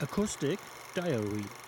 [0.00, 0.60] Acoustic
[0.94, 1.67] Diary.